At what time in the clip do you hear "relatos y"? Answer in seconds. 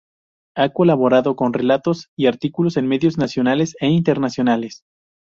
1.53-2.25